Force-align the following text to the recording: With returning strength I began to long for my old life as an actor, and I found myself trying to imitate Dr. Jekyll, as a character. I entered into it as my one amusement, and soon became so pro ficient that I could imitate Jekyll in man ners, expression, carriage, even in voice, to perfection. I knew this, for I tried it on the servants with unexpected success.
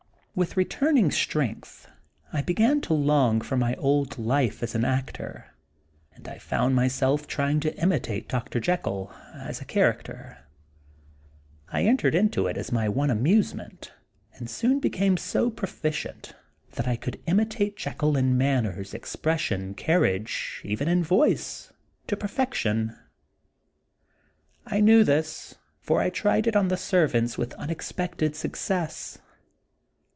With 0.33 0.55
returning 0.55 1.11
strength 1.11 1.89
I 2.31 2.41
began 2.41 2.79
to 2.83 2.93
long 2.93 3.41
for 3.41 3.57
my 3.57 3.75
old 3.75 4.17
life 4.17 4.63
as 4.63 4.73
an 4.73 4.85
actor, 4.85 5.47
and 6.15 6.25
I 6.25 6.37
found 6.37 6.73
myself 6.73 7.27
trying 7.27 7.59
to 7.59 7.77
imitate 7.77 8.29
Dr. 8.29 8.61
Jekyll, 8.61 9.11
as 9.33 9.59
a 9.59 9.65
character. 9.65 10.37
I 11.67 11.83
entered 11.83 12.15
into 12.15 12.47
it 12.47 12.55
as 12.57 12.71
my 12.71 12.87
one 12.87 13.09
amusement, 13.09 13.91
and 14.35 14.49
soon 14.49 14.79
became 14.79 15.17
so 15.17 15.49
pro 15.51 15.67
ficient 15.69 16.31
that 16.75 16.87
I 16.87 16.95
could 16.95 17.19
imitate 17.27 17.75
Jekyll 17.75 18.15
in 18.15 18.37
man 18.37 18.63
ners, 18.63 18.93
expression, 18.93 19.73
carriage, 19.73 20.61
even 20.63 20.87
in 20.87 21.03
voice, 21.03 21.73
to 22.07 22.15
perfection. 22.15 22.95
I 24.65 24.79
knew 24.79 25.03
this, 25.03 25.55
for 25.81 25.99
I 25.99 26.09
tried 26.09 26.47
it 26.47 26.55
on 26.55 26.69
the 26.69 26.77
servants 26.77 27.37
with 27.37 27.53
unexpected 27.55 28.37
success. 28.37 29.17